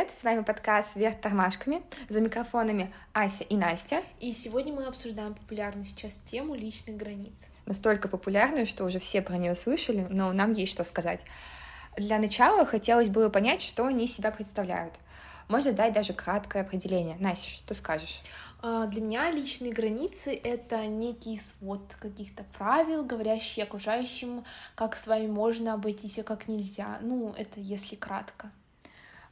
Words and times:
привет! 0.00 0.18
С 0.18 0.24
вами 0.24 0.42
подкаст 0.42 0.96
«Вверх 0.96 1.20
тормашками». 1.20 1.82
За 2.08 2.22
микрофонами 2.22 2.90
Ася 3.12 3.44
и 3.44 3.56
Настя. 3.56 4.02
И 4.18 4.32
сегодня 4.32 4.72
мы 4.72 4.86
обсуждаем 4.86 5.34
популярную 5.34 5.84
сейчас 5.84 6.14
тему 6.24 6.54
личных 6.54 6.96
границ. 6.96 7.46
Настолько 7.66 8.08
популярную, 8.08 8.64
что 8.64 8.84
уже 8.84 8.98
все 8.98 9.20
про 9.20 9.36
нее 9.36 9.54
слышали, 9.54 10.06
но 10.08 10.32
нам 10.32 10.52
есть 10.52 10.72
что 10.72 10.84
сказать. 10.84 11.26
Для 11.98 12.18
начала 12.18 12.64
хотелось 12.64 13.08
бы 13.08 13.28
понять, 13.28 13.60
что 13.60 13.84
они 13.84 14.06
себя 14.06 14.30
представляют. 14.30 14.94
Можно 15.48 15.72
дать 15.72 15.92
даже 15.92 16.14
краткое 16.14 16.62
определение. 16.62 17.16
Настя, 17.18 17.50
что 17.50 17.74
скажешь? 17.74 18.22
А, 18.62 18.86
для 18.86 19.02
меня 19.02 19.30
личные 19.30 19.72
границы— 19.72 20.32
это 20.44 20.86
некий 20.86 21.36
свод 21.38 21.82
каких-то 22.00 22.44
правил, 22.56 23.04
говорящие 23.04 23.64
окружающим, 23.64 24.44
как 24.76 24.96
с 24.96 25.06
вами 25.06 25.26
можно 25.26 25.74
обойтись, 25.74 26.18
а 26.20 26.22
как 26.22 26.48
нельзя. 26.48 26.98
Ну, 27.02 27.34
это 27.36 27.60
если 27.60 27.96
кратко. 27.96 28.50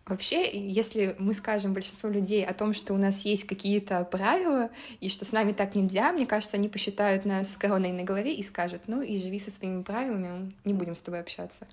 Вообще, 0.09 0.51
если 0.51 1.15
мы 1.19 1.35
скажем 1.35 1.75
большинству 1.75 2.09
людей 2.09 2.43
о 2.45 2.55
том, 2.55 2.73
что 2.73 2.95
у 2.95 2.97
нас 2.97 3.27
есть 3.27 3.47
какие-то 3.47 4.05
правила, 4.05 4.71
и 5.01 5.11
что 5.11 5.27
с 5.27 5.33
нами 5.33 5.53
так 5.53 5.75
нельзя, 5.75 6.13
мне 6.13 6.27
кажется, 6.27 6.57
они 6.57 6.71
посчитают 6.71 7.27
нас 7.27 7.59
короной 7.59 7.93
на 7.93 8.05
голове 8.05 8.35
и 8.35 8.43
скажут, 8.43 8.83
ну 8.87 9.03
и 9.03 9.19
живи 9.19 9.39
со 9.39 9.51
своими 9.51 9.83
правилами, 9.83 10.51
не 10.65 10.73
будем 10.73 10.95
с 10.95 11.03
тобой 11.03 11.21
общаться. 11.21 11.67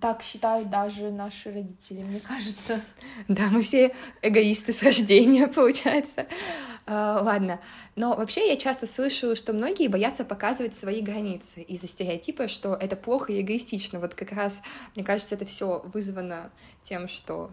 Так 0.00 0.22
считают 0.22 0.70
даже 0.70 1.10
наши 1.10 1.52
родители, 1.52 2.02
мне 2.02 2.20
кажется. 2.20 2.80
Да, 3.28 3.48
мы 3.50 3.60
все 3.60 3.94
эгоисты 4.22 4.72
с 4.72 4.82
рождения, 4.82 5.46
получается. 5.54 6.26
А, 6.86 7.20
ладно. 7.22 7.60
Но 7.94 8.16
вообще 8.16 8.48
я 8.48 8.56
часто 8.56 8.86
слышу, 8.86 9.36
что 9.36 9.52
многие 9.52 9.88
боятся 9.88 10.24
показывать 10.24 10.74
свои 10.74 11.02
границы 11.02 11.60
из-за 11.60 11.86
стереотипа, 11.86 12.48
что 12.48 12.74
это 12.74 12.96
плохо 12.96 13.32
и 13.32 13.42
эгоистично. 13.42 14.00
Вот 14.00 14.14
как 14.14 14.32
раз, 14.32 14.62
мне 14.96 15.04
кажется, 15.04 15.34
это 15.34 15.44
все 15.44 15.82
вызвано 15.92 16.50
тем, 16.80 17.06
что 17.06 17.50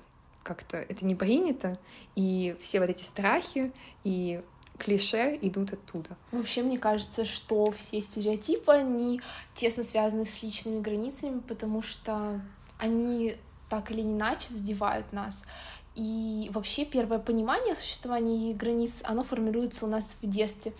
как-то 0.49 0.77
это 0.77 1.05
не 1.05 1.13
принято, 1.13 1.77
и 2.15 2.57
все 2.59 2.79
вот 2.79 2.89
эти 2.89 3.03
страхи 3.03 3.71
и 4.03 4.41
клише 4.79 5.37
идут 5.43 5.73
оттуда. 5.73 6.17
Вообще, 6.31 6.63
мне 6.63 6.79
кажется, 6.79 7.23
что 7.23 7.69
все 7.71 8.01
стереотипы, 8.01 8.71
они 8.71 9.21
тесно 9.53 9.83
связаны 9.83 10.25
с 10.25 10.41
личными 10.41 10.81
границами, 10.81 11.39
потому 11.41 11.83
что 11.83 12.41
они 12.79 13.35
так 13.69 13.91
или 13.91 14.01
иначе 14.01 14.51
задевают 14.51 15.13
нас. 15.13 15.45
И 15.93 16.49
вообще 16.51 16.83
первое 16.83 17.19
понимание 17.19 17.75
существования 17.75 18.55
границ, 18.55 19.01
оно 19.03 19.23
формируется 19.23 19.85
у 19.85 19.87
нас 19.87 20.17
в 20.19 20.27
детстве 20.27 20.73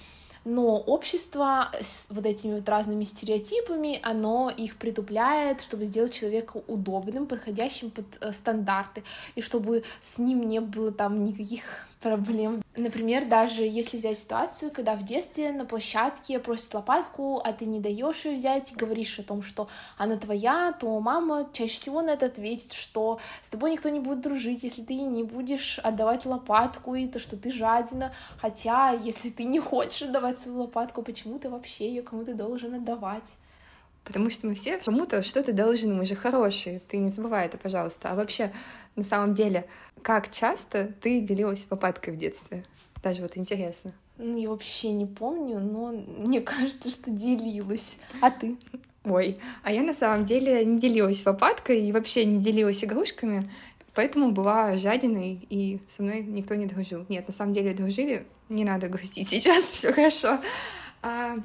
но 0.46 0.78
общество 0.78 1.72
с 1.80 2.06
вот 2.10 2.26
этими 2.26 2.56
вот 2.56 2.68
разными 2.70 3.04
стереотипами, 3.04 4.00
оно 4.04 4.50
их 4.50 4.78
притупляет, 4.78 5.62
чтобы 5.62 5.86
сделать 5.86 6.14
человека 6.14 6.62
удобным, 6.68 7.28
подходящим 7.28 7.92
под 7.92 8.06
э, 8.22 8.32
стандарты, 8.32 9.04
и 9.36 9.42
чтобы 9.42 9.84
с 10.02 10.18
ним 10.18 10.48
не 10.48 10.62
было 10.62 10.92
там 10.92 11.24
никаких 11.24 11.88
проблем. 12.00 12.62
Например, 12.78 13.26
даже 13.26 13.64
если 13.64 13.98
взять 13.98 14.18
ситуацию, 14.18 14.72
когда 14.72 14.96
в 14.96 15.04
детстве 15.04 15.52
на 15.52 15.66
площадке 15.66 16.40
просят 16.40 16.74
лопатку, 16.74 17.42
а 17.44 17.52
ты 17.52 17.66
не 17.66 17.80
даешь 17.80 18.24
ее 18.26 18.38
взять 18.38 18.72
и 18.72 18.76
говоришь 18.76 19.20
о 19.20 19.24
том, 19.24 19.42
что 19.42 19.68
она 19.98 20.16
твоя, 20.16 20.72
то 20.80 20.98
мама 21.02 21.50
чаще 21.52 21.76
всего 21.76 22.02
на 22.02 22.12
это 22.12 22.28
ответит, 22.28 22.72
что 22.72 23.20
с 23.42 23.50
тобой 23.50 23.72
никто 23.72 23.90
не 23.90 24.00
будет 24.00 24.22
дружить, 24.22 24.64
если 24.64 24.84
ты 24.84 24.94
не 24.94 25.24
будешь 25.24 25.80
отдавать 25.80 26.26
лопатку, 26.26 26.96
и 26.96 27.08
то, 27.08 27.20
что 27.20 27.36
ты 27.36 27.52
жадина. 27.52 28.14
Хотя, 28.38 28.92
если 28.92 29.30
ты 29.30 29.44
не 29.44 29.60
хочешь 29.60 30.08
отдавать 30.30 30.40
свою 30.40 30.60
лопатку, 30.60 31.02
почему 31.02 31.40
ты 31.40 31.50
вообще 31.50 31.90
ее 31.90 32.02
кому-то 32.02 32.34
должен 32.34 32.74
отдавать? 32.74 33.38
Потому 34.04 34.30
что 34.30 34.48
мы 34.48 34.56
все 34.56 34.78
кому-то 34.78 35.22
что-то 35.24 35.54
должны, 35.54 35.94
мы 35.94 36.06
же 36.06 36.16
хорошие, 36.16 36.82
ты 36.88 36.98
не 36.98 37.10
забывай 37.10 37.46
это, 37.46 37.58
пожалуйста. 37.58 38.12
А 38.12 38.16
вообще, 38.16 38.52
на 38.96 39.04
самом 39.04 39.34
деле, 39.34 39.66
как 40.02 40.32
часто 40.32 40.94
ты 41.02 41.22
делилась 41.22 41.68
лопаткой 41.70 42.14
в 42.14 42.18
детстве? 42.18 42.66
Даже 43.04 43.22
вот 43.22 43.38
интересно. 43.38 43.94
Ну, 44.18 44.38
я 44.38 44.50
вообще 44.50 44.92
не 44.92 45.06
помню, 45.06 45.60
но 45.60 45.92
мне 45.92 46.42
кажется, 46.54 46.90
что 46.90 47.12
делилась. 47.12 47.98
А 48.22 48.32
ты? 48.32 48.58
Ой, 49.06 49.40
а 49.64 49.72
я 49.72 49.82
на 49.82 49.94
самом 49.94 50.26
деле 50.26 50.66
не 50.66 50.78
делилась 50.78 51.26
лопаткой 51.26 51.82
и 51.82 51.92
вообще 51.92 52.26
не 52.26 52.40
делилась 52.44 52.84
игрушками, 52.84 53.50
поэтому 54.00 54.32
была 54.32 54.78
жадиной, 54.78 55.46
и 55.50 55.82
со 55.86 56.04
мной 56.04 56.24
никто 56.24 56.56
не 56.56 56.68
дружил. 56.68 57.06
Нет, 57.10 57.28
на 57.28 57.34
самом 57.34 57.52
деле 57.52 57.74
дружили, 57.74 58.26
не 58.48 58.64
надо 58.64 58.88
грустить 58.88 59.28
сейчас, 59.30 59.66
все 59.66 59.92
хорошо. 59.92 60.40
А, 61.02 61.36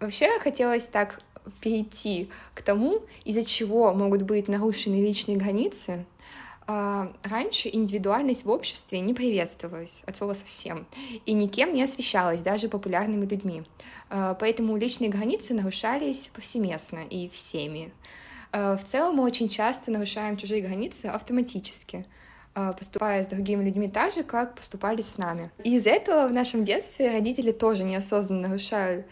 вообще 0.00 0.30
хотелось 0.38 0.84
так 0.84 1.20
перейти 1.60 2.30
к 2.54 2.62
тому, 2.62 3.02
из-за 3.26 3.44
чего 3.44 3.92
могут 3.92 4.22
быть 4.22 4.48
нарушены 4.48 4.94
личные 4.94 5.36
границы, 5.36 6.06
а, 6.66 7.12
раньше 7.22 7.68
индивидуальность 7.70 8.46
в 8.46 8.50
обществе 8.50 9.00
не 9.00 9.12
приветствовалась 9.12 10.02
от 10.06 10.16
слова 10.16 10.32
совсем 10.32 10.86
и 11.26 11.34
никем 11.34 11.74
не 11.74 11.82
освещалась, 11.82 12.40
даже 12.40 12.70
популярными 12.70 13.26
людьми. 13.26 13.64
А, 14.08 14.32
поэтому 14.40 14.74
личные 14.78 15.10
границы 15.10 15.52
нарушались 15.52 16.30
повсеместно 16.32 17.00
и 17.00 17.28
всеми. 17.28 17.92
А, 18.52 18.76
в 18.76 18.84
целом 18.84 19.16
мы 19.16 19.24
очень 19.24 19.48
часто 19.48 19.90
нарушаем 19.90 20.36
чужие 20.36 20.62
границы 20.62 21.06
автоматически, 21.06 22.06
поступая 22.54 23.22
с 23.22 23.28
другими 23.28 23.64
людьми 23.64 23.88
так 23.88 24.12
же, 24.12 24.24
как 24.24 24.56
поступали 24.56 25.02
с 25.02 25.16
нами. 25.18 25.50
И 25.62 25.76
из-за 25.76 25.90
этого 25.90 26.26
в 26.26 26.32
нашем 26.32 26.64
детстве 26.64 27.10
родители 27.12 27.52
тоже 27.52 27.84
неосознанно 27.84 28.48
нарушают 28.48 29.06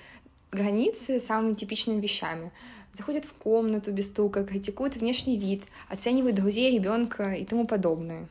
границы 0.51 1.21
самыми 1.21 1.55
типичными 1.55 2.01
вещами 2.01 2.51
заходят 2.99 3.25
в 3.25 3.33
комнату 3.35 3.93
без 3.93 4.09
стука, 4.09 4.45
критикуют 4.45 4.97
внешний 4.97 5.39
вид, 5.39 5.63
оценивают 5.89 6.37
друзей 6.37 6.75
ребенка 6.75 7.33
и 7.33 7.45
тому 7.45 7.67
подобное. 7.67 8.29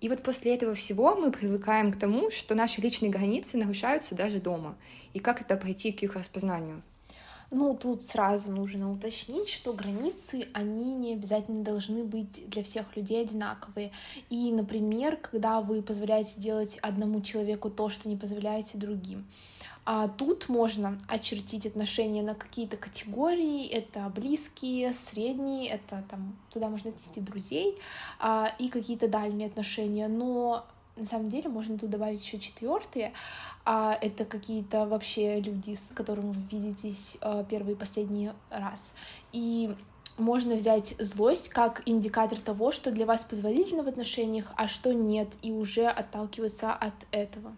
И 0.00 0.08
вот 0.08 0.22
после 0.22 0.54
этого 0.54 0.74
всего 0.74 1.16
мы 1.16 1.32
привыкаем 1.32 1.92
к 1.92 1.98
тому, 1.98 2.30
что 2.30 2.54
наши 2.54 2.80
личные 2.80 3.10
границы 3.10 3.58
нарушаются 3.58 4.14
даже 4.14 4.40
дома. 4.40 4.76
И 5.12 5.18
как 5.18 5.40
это 5.40 5.56
пройти 5.56 5.92
к 5.92 6.02
их 6.02 6.14
распознанию? 6.14 6.82
Ну, 7.50 7.74
тут 7.74 8.02
сразу 8.02 8.52
нужно 8.52 8.92
уточнить, 8.92 9.48
что 9.48 9.72
границы, 9.72 10.48
они 10.52 10.92
не 10.92 11.14
обязательно 11.14 11.64
должны 11.64 12.04
быть 12.04 12.46
для 12.50 12.62
всех 12.62 12.94
людей 12.94 13.22
одинаковые. 13.22 13.90
И, 14.28 14.52
например, 14.52 15.16
когда 15.16 15.62
вы 15.62 15.80
позволяете 15.82 16.38
делать 16.38 16.78
одному 16.82 17.22
человеку 17.22 17.70
то, 17.70 17.88
что 17.88 18.06
не 18.06 18.16
позволяете 18.16 18.76
другим. 18.76 19.26
А 19.86 20.08
тут 20.08 20.50
можно 20.50 21.00
очертить 21.08 21.64
отношения 21.64 22.22
на 22.22 22.34
какие-то 22.34 22.76
категории. 22.76 23.66
Это 23.66 24.12
близкие, 24.14 24.92
средние, 24.92 25.70
это 25.70 26.04
там 26.10 26.36
туда 26.52 26.68
можно 26.68 26.90
отнести 26.90 27.22
друзей 27.22 27.78
а, 28.20 28.54
и 28.58 28.68
какие-то 28.68 29.08
дальние 29.08 29.48
отношения. 29.48 30.08
Но 30.08 30.66
на 30.98 31.06
самом 31.06 31.28
деле 31.28 31.48
можно 31.48 31.78
тут 31.78 31.90
добавить 31.90 32.22
еще 32.22 32.38
четвертые. 32.38 33.12
А 33.64 33.98
это 34.00 34.24
какие-то 34.24 34.86
вообще 34.86 35.40
люди, 35.40 35.74
с 35.74 35.92
которыми 35.92 36.32
вы 36.32 36.42
видитесь 36.50 37.16
а, 37.20 37.44
первый 37.44 37.74
и 37.74 37.76
последний 37.76 38.30
раз. 38.50 38.92
И 39.32 39.74
можно 40.18 40.56
взять 40.56 40.94
злость 40.98 41.48
как 41.48 41.82
индикатор 41.86 42.38
того, 42.38 42.72
что 42.72 42.90
для 42.90 43.06
вас 43.06 43.24
позволительно 43.24 43.82
в 43.82 43.88
отношениях, 43.88 44.52
а 44.56 44.66
что 44.66 44.92
нет, 44.92 45.28
и 45.42 45.52
уже 45.52 45.86
отталкиваться 45.86 46.72
от 46.72 46.94
этого. 47.12 47.54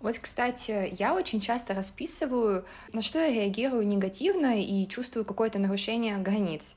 Вот, 0.00 0.18
кстати, 0.18 0.92
я 0.98 1.14
очень 1.14 1.40
часто 1.40 1.74
расписываю, 1.74 2.64
на 2.92 3.02
что 3.02 3.20
я 3.20 3.32
реагирую 3.32 3.86
негативно 3.86 4.60
и 4.60 4.88
чувствую 4.88 5.24
какое-то 5.24 5.60
нарушение 5.60 6.16
границ. 6.18 6.74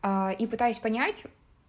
А, 0.00 0.30
и 0.38 0.46
пытаюсь 0.46 0.78
понять, 0.78 1.24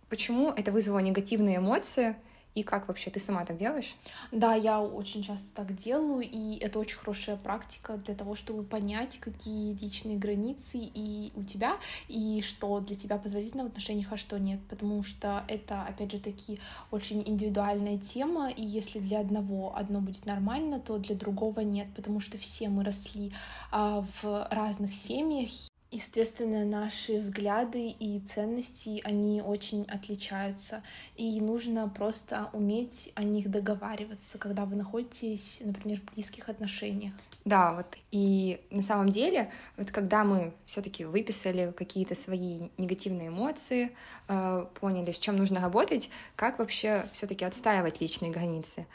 почему 0.09 0.51
это 0.51 0.72
вызвало 0.72 1.00
негативные 1.00 1.57
эмоции, 1.57 2.16
и 2.56 2.64
как 2.64 2.88
вообще 2.88 3.09
ты 3.09 3.19
сама 3.19 3.46
так 3.46 3.58
делаешь? 3.58 3.96
Да, 4.31 4.53
я 4.53 4.81
очень 4.81 5.24
часто 5.24 5.46
так 5.56 5.75
делаю, 5.75 6.22
и 6.22 6.58
это 6.58 6.80
очень 6.80 6.97
хорошая 6.97 7.36
практика 7.36 7.97
для 7.97 8.16
того, 8.16 8.36
чтобы 8.36 8.64
понять, 8.64 9.18
какие 9.19 9.74
личные 9.74 10.18
границы 10.18 10.78
и 10.78 11.31
у 11.36 11.44
тебя, 11.44 11.77
и 12.07 12.42
что 12.45 12.80
для 12.80 12.95
тебя 12.95 13.18
позволительно 13.18 13.63
в 13.63 13.68
отношениях, 13.68 14.07
а 14.12 14.18
что 14.18 14.39
нет, 14.39 14.60
потому 14.69 15.04
что 15.04 15.44
это, 15.48 15.83
опять 15.83 16.12
же 16.12 16.19
таки, 16.19 16.60
очень 16.92 17.24
индивидуальная 17.25 17.98
тема, 17.98 18.50
и 18.50 18.63
если 18.63 19.00
для 19.00 19.19
одного 19.19 19.75
одно 19.75 20.00
будет 20.00 20.25
нормально, 20.25 20.80
то 20.80 20.98
для 20.98 21.16
другого 21.16 21.62
нет, 21.62 21.88
потому 21.95 22.19
что 22.19 22.38
все 22.38 22.69
мы 22.69 22.83
росли 22.83 23.33
а, 23.72 24.06
в 24.22 24.48
разных 24.51 24.94
семьях, 24.94 25.50
Естественно, 25.94 26.66
наши 26.66 27.19
взгляды 27.19 27.88
и 27.88 28.19
ценности, 28.22 29.00
они 29.04 29.44
очень 29.44 29.84
отличаются, 29.84 30.81
и 31.16 31.40
нужно 31.40 31.88
просто 31.88 32.50
уметь 32.51 33.12
о 33.13 33.22
них 33.22 33.51
договариваться, 33.51 34.40
когда 34.40 34.66
вы 34.66 34.75
находитесь, 34.75 35.60
например, 35.63 36.01
в 36.01 36.16
близких 36.16 36.50
отношениях. 36.50 37.13
Да, 37.45 37.75
вот 37.75 37.95
и 38.10 38.60
на 38.72 38.81
самом 38.81 39.10
деле, 39.10 39.51
вот 39.78 39.92
когда 39.92 40.24
мы 40.24 40.56
все-таки 40.66 41.06
выписали 41.06 41.72
какие-то 41.78 42.16
свои 42.16 42.69
негативные 42.80 43.28
эмоции, 43.28 43.96
э, 44.30 44.66
поняли, 44.80 45.12
с 45.12 45.19
чем 45.19 45.36
нужно 45.36 45.62
работать, 45.62 46.10
как 46.36 46.57
вообще 46.57 47.06
все-таки 47.12 47.46
отстаивать 47.46 48.01
личные 48.01 48.31
границы. 48.31 48.88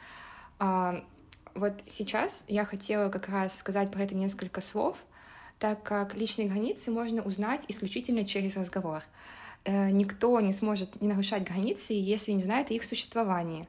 Э, 0.58 1.02
вот 1.54 1.74
сейчас 1.86 2.44
я 2.48 2.64
хотела 2.64 3.08
как 3.08 3.28
раз 3.28 3.56
сказать 3.56 3.92
про 3.92 4.02
это 4.02 4.16
несколько 4.16 4.60
слов, 4.60 4.96
так 5.58 5.82
как 5.82 6.14
личные 6.14 6.48
границы 6.48 6.90
можно 6.90 7.22
узнать 7.22 7.64
исключительно 7.68 8.24
через 8.24 8.56
разговор. 8.56 9.02
э, 9.64 9.90
никто 9.90 10.40
не 10.40 10.52
сможет 10.52 11.00
не 11.02 11.08
нарушать 11.08 11.44
границы, 11.44 11.92
если 11.92 12.32
не 12.32 12.40
знает 12.40 12.70
их 12.70 12.84
существования. 12.84 13.66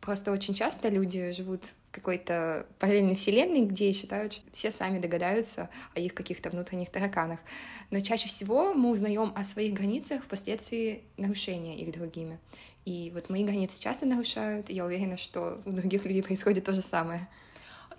Просто 0.00 0.32
очень 0.32 0.54
часто 0.54 0.88
люди 0.88 1.30
живут 1.30 1.64
в 1.90 1.94
какой-то 1.94 2.66
параллельной 2.78 3.14
вселенной, 3.14 3.62
где 3.62 3.92
считают, 3.92 4.32
что 4.32 4.44
все 4.52 4.70
сами 4.70 4.98
догадаются 4.98 5.68
о 5.94 6.00
их 6.00 6.14
каких-то 6.14 6.50
внутренних 6.50 6.90
тараканах. 6.90 7.38
Но 7.90 8.00
чаще 8.00 8.28
всего 8.28 8.74
мы 8.74 8.90
узнаем 8.90 9.32
о 9.36 9.44
своих 9.44 9.74
границах 9.74 10.24
впоследствии 10.24 11.02
нарушения 11.16 11.76
их 11.78 11.92
другими. 11.92 12.38
И 12.84 13.10
вот 13.14 13.28
мои 13.28 13.44
границы 13.44 13.80
часто 13.80 14.06
нарушают, 14.06 14.70
и 14.70 14.74
я 14.74 14.84
уверена, 14.84 15.16
что 15.16 15.60
у 15.64 15.70
других 15.70 16.04
людей 16.04 16.22
происходит 16.22 16.64
то 16.64 16.72
же 16.72 16.82
самое. 16.82 17.28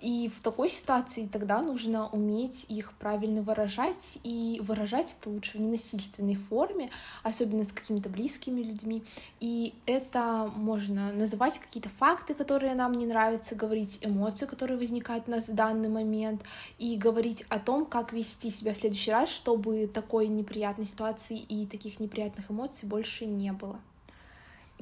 И 0.02 0.28
в 0.28 0.40
такой 0.40 0.68
ситуации 0.68 1.28
тогда 1.30 1.62
нужно 1.62 2.08
уметь 2.08 2.66
их 2.68 2.92
правильно 2.94 3.40
выражать, 3.40 4.18
и 4.24 4.60
выражать 4.60 5.16
это 5.18 5.30
лучше 5.30 5.58
в 5.58 5.60
ненасильственной 5.60 6.34
форме, 6.34 6.90
особенно 7.22 7.62
с 7.62 7.72
какими-то 7.72 8.08
близкими 8.08 8.62
людьми. 8.62 9.04
И 9.38 9.74
это 9.86 10.50
можно 10.56 11.12
называть 11.12 11.60
какие-то 11.60 11.88
факты, 12.00 12.34
которые 12.34 12.74
нам 12.74 12.94
не 12.94 13.06
нравятся, 13.06 13.54
говорить 13.54 14.00
эмоции, 14.02 14.46
которые 14.46 14.76
возникают 14.76 15.28
у 15.28 15.30
нас 15.30 15.48
в 15.48 15.54
данный 15.54 15.88
момент, 15.88 16.42
и 16.78 16.96
говорить 16.96 17.44
о 17.48 17.60
том, 17.60 17.86
как 17.86 18.12
вести 18.12 18.50
себя 18.50 18.74
в 18.74 18.78
следующий 18.78 19.12
раз, 19.12 19.30
чтобы 19.30 19.86
такой 19.86 20.26
неприятной 20.26 20.86
ситуации 20.86 21.38
и 21.38 21.64
таких 21.64 22.00
неприятных 22.00 22.50
эмоций 22.50 22.88
больше 22.88 23.24
не 23.26 23.52
было. 23.52 23.78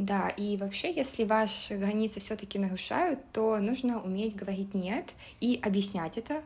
Да, 0.01 0.31
и 0.31 0.57
вообще, 0.57 0.91
если 0.95 1.25
ваши 1.25 1.77
границы 1.77 2.21
все-таки 2.21 2.59
нарушают, 2.59 3.21
то 3.33 3.59
нужно 3.59 4.01
уметь 4.01 4.35
говорить 4.35 4.73
нет 4.73 5.11
и 5.41 5.61
объяснять 5.63 6.17
это. 6.17 6.43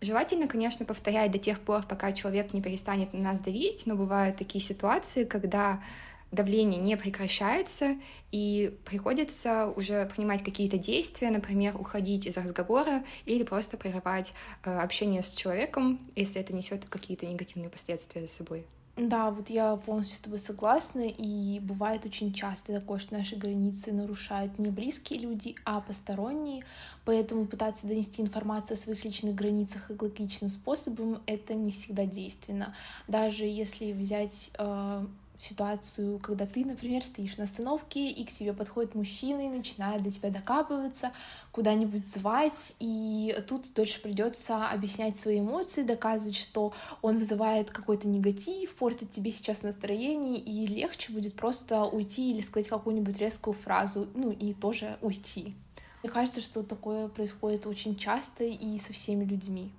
Желательно, 0.00 0.46
конечно, 0.46 0.86
повторять 0.86 1.32
до 1.32 1.38
тех 1.38 1.58
пор, 1.58 1.82
пока 1.82 2.12
человек 2.12 2.54
не 2.54 2.62
перестанет 2.62 3.12
на 3.12 3.18
нас 3.18 3.40
давить, 3.40 3.84
но 3.86 3.96
бывают 3.96 4.36
такие 4.36 4.62
ситуации, 4.62 5.24
когда 5.24 5.82
давление 6.30 6.80
не 6.80 6.96
прекращается, 6.96 7.96
и 8.30 8.78
приходится 8.84 9.72
уже 9.74 10.06
принимать 10.14 10.44
какие-то 10.44 10.78
действия, 10.78 11.30
например, 11.30 11.74
уходить 11.74 12.26
из 12.26 12.36
разговора 12.36 13.02
или 13.24 13.42
просто 13.42 13.76
прерывать 13.76 14.34
э, 14.62 14.78
общение 14.78 15.24
с 15.24 15.30
человеком, 15.30 15.98
если 16.14 16.40
это 16.40 16.52
несет 16.52 16.84
какие-то 16.84 17.26
негативные 17.26 17.70
последствия 17.70 18.20
за 18.20 18.28
собой. 18.28 18.66
Да, 18.98 19.30
вот 19.30 19.48
я 19.48 19.76
полностью 19.76 20.16
с 20.16 20.20
тобой 20.20 20.40
согласна, 20.40 21.06
и 21.06 21.60
бывает 21.60 22.04
очень 22.04 22.32
часто 22.32 22.72
такое, 22.72 22.98
что 22.98 23.14
наши 23.14 23.36
границы 23.36 23.92
нарушают 23.92 24.58
не 24.58 24.70
близкие 24.70 25.20
люди, 25.20 25.54
а 25.64 25.80
посторонние, 25.80 26.64
поэтому 27.04 27.46
пытаться 27.46 27.86
донести 27.86 28.22
информацию 28.22 28.74
о 28.74 28.78
своих 28.78 29.04
личных 29.04 29.36
границах 29.36 29.90
экологичным 29.90 30.50
способом— 30.50 31.22
это 31.26 31.54
не 31.54 31.70
всегда 31.70 32.06
действенно. 32.06 32.74
Даже 33.06 33.44
если 33.44 33.92
взять 33.92 34.50
э, 34.58 35.06
ситуацию, 35.38 36.18
когда 36.18 36.46
ты, 36.46 36.64
например, 36.64 37.02
стоишь 37.02 37.36
на 37.36 37.44
остановке, 37.44 38.08
и 38.08 38.24
к 38.24 38.32
тебе 38.32 38.52
подходит 38.52 38.94
мужчина 38.94 39.46
и 39.46 39.48
начинает 39.48 40.02
до 40.02 40.10
тебя 40.10 40.30
докапываться, 40.30 41.12
куда-нибудь 41.52 42.06
звать, 42.06 42.74
и 42.80 43.36
тут 43.46 43.72
дольше 43.74 44.02
придется 44.02 44.68
объяснять 44.68 45.16
свои 45.16 45.40
эмоции, 45.40 45.82
доказывать, 45.82 46.36
что 46.36 46.72
он 47.02 47.18
вызывает 47.18 47.70
какой-то 47.70 48.08
негатив, 48.08 48.74
портит 48.74 49.10
тебе 49.10 49.30
сейчас 49.30 49.62
настроение, 49.62 50.38
и 50.38 50.66
легче 50.66 51.12
будет 51.12 51.34
просто 51.34 51.84
уйти 51.84 52.32
или 52.32 52.40
сказать 52.40 52.68
какую-нибудь 52.68 53.18
резкую 53.18 53.54
фразу, 53.54 54.08
ну 54.14 54.30
и 54.32 54.54
тоже 54.54 54.98
уйти. 55.00 55.54
Мне 56.02 56.12
кажется, 56.12 56.40
что 56.40 56.62
такое 56.62 57.08
происходит 57.08 57.66
очень 57.66 57.96
часто 57.96 58.44
и 58.44 58.78
со 58.78 58.92
всеми 58.92 59.24
людьми. 59.24 59.72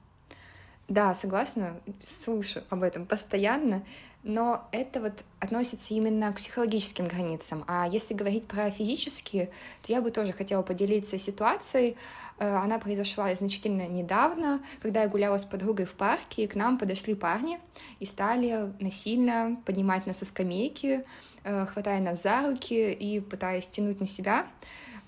Да, 0.89 1.13
согласна, 1.13 1.80
слышу 2.03 2.62
об 2.71 2.81
этом 2.81 3.06
постоянно, 3.06 3.83
но 4.24 4.68
это 4.71 5.00
вот 5.00 5.24
относится 5.39 5.94
именно 5.94 6.33
к 6.33 6.38
психологическим 6.38 7.07
границам. 7.07 7.63
А 7.68 7.88
если 7.88 8.15
говорить 8.15 8.47
про 8.47 8.71
физические, 8.71 9.51
то 9.83 9.94
я 9.94 10.01
бы 10.01 10.09
тоже 10.09 10.33
хотела 10.33 10.63
поделиться 10.63 11.19
ситуацией. 11.19 11.95
Э, 12.39 12.56
она 12.56 12.80
произошла 12.80 13.31
значительно 13.36 13.88
недавно, 13.88 14.63
когда 14.81 15.03
я 15.03 15.07
гуляла 15.07 15.38
с 15.38 15.45
подругой 15.45 15.86
в 15.86 15.94
парке, 15.94 16.45
и 16.45 16.47
к 16.47 16.56
нам 16.56 16.80
подошли 16.80 17.13
парни 17.13 17.59
и 18.00 18.06
стали 18.06 18.74
насильно 18.80 19.62
поднимать 19.65 20.07
нас 20.07 20.18
со 20.18 20.25
скамейки, 20.25 21.06
э, 21.44 21.65
хватая 21.68 22.01
нас 22.01 22.24
за 22.24 22.50
руки 22.50 22.92
и 22.92 23.19
пытаясь 23.19 23.68
тянуть 23.68 24.00
на 24.00 24.07
себя. 24.07 24.47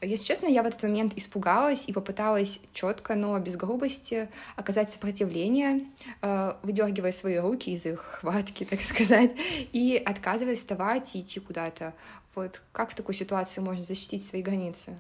Если 0.02 0.26
честно, 0.26 0.48
я 0.48 0.64
в 0.64 0.66
этот 0.66 0.82
момент 0.82 1.14
испугалась 1.16 1.88
и 1.88 1.94
попыталась 1.94 2.60
четко, 2.74 3.14
но 3.14 3.38
без 3.38 3.56
грубости 3.56 4.30
оказать 4.56 4.92
сопротивление, 4.92 5.86
э, 6.24 6.56
выдергивая 6.64 7.12
свои 7.12 7.38
руки 7.38 7.72
из 7.72 7.86
их 7.86 8.00
хватки, 8.00 8.64
так 8.70 8.82
сказать, 8.82 9.36
и 9.72 10.02
отказываясь 10.04 10.58
вставать 10.58 11.16
и 11.16 11.22
идти 11.22 11.40
куда-то. 11.40 11.94
Вот 12.34 12.62
как 12.72 12.90
в 12.90 12.96
такой 12.96 13.14
ситуации 13.14 13.62
можно 13.62 13.84
защитить 13.84 14.26
свои 14.26 14.42
границы? 14.42 15.00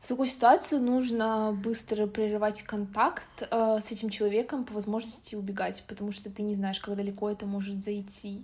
В 0.00 0.08
такую 0.08 0.28
ситуацию 0.28 0.80
нужно 0.80 1.52
быстро 1.52 2.06
прерывать 2.06 2.62
контакт 2.62 3.28
э, 3.42 3.78
с 3.82 3.92
этим 3.92 4.08
человеком, 4.08 4.64
по 4.64 4.72
возможности 4.72 5.34
убегать, 5.34 5.84
потому 5.86 6.12
что 6.12 6.30
ты 6.30 6.42
не 6.42 6.54
знаешь, 6.54 6.80
как 6.80 6.96
далеко 6.96 7.28
это 7.28 7.44
может 7.44 7.84
зайти. 7.84 8.42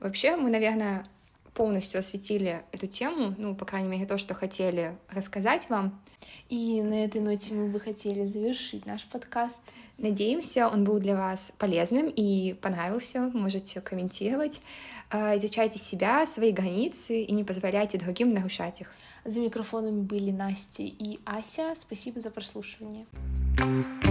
Вообще, 0.00 0.34
мы, 0.34 0.50
наверное, 0.50 1.06
полностью 1.54 1.98
осветили 2.00 2.62
эту 2.72 2.86
тему, 2.86 3.34
ну, 3.38 3.54
по 3.54 3.64
крайней 3.64 3.88
мере, 3.88 4.06
то, 4.06 4.18
что 4.18 4.34
хотели 4.34 4.96
рассказать 5.08 5.68
вам. 5.68 6.00
И 6.48 6.82
на 6.82 7.04
этой 7.04 7.20
ноте 7.20 7.54
мы 7.54 7.68
бы 7.68 7.80
хотели 7.80 8.26
завершить 8.26 8.86
наш 8.86 9.04
подкаст. 9.06 9.62
Надеемся, 9.98 10.68
он 10.68 10.84
был 10.84 10.98
для 10.98 11.14
вас 11.14 11.52
полезным 11.58 12.08
и 12.08 12.54
понравился. 12.54 13.30
Можете 13.32 13.80
комментировать. 13.80 14.60
А, 15.10 15.36
изучайте 15.36 15.78
себя, 15.78 16.24
свои 16.26 16.52
границы 16.52 17.22
и 17.22 17.32
не 17.32 17.44
позволяйте 17.44 17.98
другим 17.98 18.32
нарушать 18.32 18.80
их. 18.80 18.92
За 19.24 19.40
микрофонами 19.40 20.00
были 20.02 20.30
Настя 20.30 20.82
и 20.82 21.18
Ася. 21.24 21.74
Спасибо 21.76 22.20
за 22.20 22.30
прослушивание. 22.30 23.06
thank 23.56 24.04
you 24.04 24.09